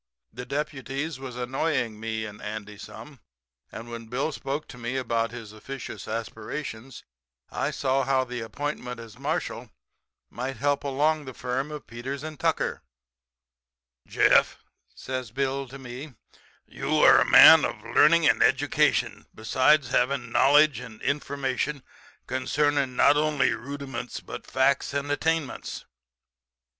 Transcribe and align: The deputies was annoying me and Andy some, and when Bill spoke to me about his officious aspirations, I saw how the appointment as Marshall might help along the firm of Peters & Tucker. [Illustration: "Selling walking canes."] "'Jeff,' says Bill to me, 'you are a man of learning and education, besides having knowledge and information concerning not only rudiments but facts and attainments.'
The 0.33 0.47
deputies 0.47 1.19
was 1.19 1.35
annoying 1.37 1.99
me 1.99 2.25
and 2.25 2.41
Andy 2.41 2.75
some, 2.79 3.19
and 3.71 3.87
when 3.91 4.07
Bill 4.07 4.31
spoke 4.31 4.67
to 4.69 4.77
me 4.79 4.97
about 4.97 5.29
his 5.29 5.53
officious 5.53 6.07
aspirations, 6.07 7.03
I 7.51 7.69
saw 7.69 8.03
how 8.03 8.23
the 8.23 8.39
appointment 8.41 8.99
as 8.99 9.19
Marshall 9.19 9.69
might 10.31 10.57
help 10.57 10.83
along 10.83 11.25
the 11.25 11.35
firm 11.35 11.69
of 11.69 11.85
Peters 11.85 12.21
& 12.35 12.39
Tucker. 12.39 12.81
[Illustration: 14.07 14.31
"Selling 14.31 14.31
walking 14.31 14.31
canes."] 14.31 14.31
"'Jeff,' 14.49 14.63
says 14.95 15.31
Bill 15.31 15.67
to 15.67 15.77
me, 15.77 16.15
'you 16.65 16.97
are 17.01 17.19
a 17.21 17.29
man 17.29 17.63
of 17.63 17.79
learning 17.95 18.27
and 18.27 18.41
education, 18.41 19.27
besides 19.35 19.89
having 19.91 20.31
knowledge 20.31 20.79
and 20.79 20.99
information 21.03 21.83
concerning 22.25 22.95
not 22.95 23.17
only 23.17 23.51
rudiments 23.51 24.19
but 24.19 24.47
facts 24.47 24.95
and 24.95 25.11
attainments.' 25.11 25.85